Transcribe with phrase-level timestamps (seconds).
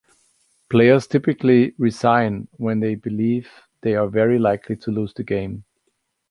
[0.67, 3.51] Players typically resign when they believe
[3.81, 5.63] they are very likely to lose the game.